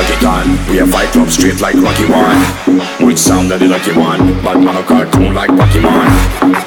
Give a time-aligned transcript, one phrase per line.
[0.00, 0.58] A gun.
[0.70, 3.06] We a fight club straight like Rocky One.
[3.06, 4.42] Which sound of the lucky one?
[4.42, 6.08] But man a cartoon like Pokemon.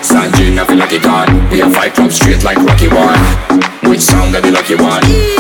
[0.04, 1.50] Sanjay, like a gun.
[1.50, 3.20] We a fight club straight like Rocky One.
[3.90, 5.33] Which sound of the lucky one?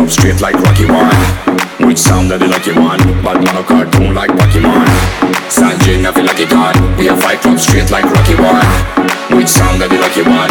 [0.00, 1.14] Club straight like Rocky One.
[1.86, 2.98] Which sound of the one?
[3.22, 4.86] But man a cartoon like Pokemon.
[5.52, 6.96] Sanjay, feel like a gun.
[6.96, 8.64] We a fight club straight like Rocky One.
[9.36, 10.49] Which sound of the lucky one?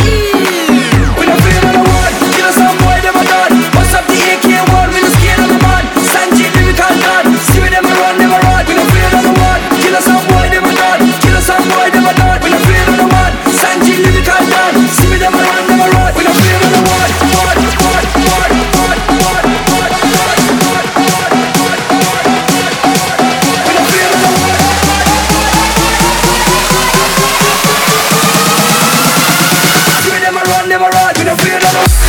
[31.72, 32.09] Thank